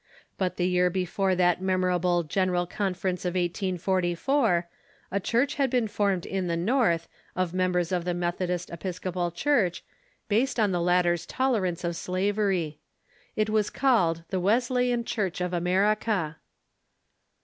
[0.39, 4.67] But the year before that memorable General Conference of 1844
[5.11, 5.69] a Church had.
[5.69, 9.83] been formed in the North, of members of the Methodist Episcopal Church,
[10.27, 12.79] based on the latter's tolerance of slavery.
[13.35, 16.37] It was called the Wesleyan Church of America.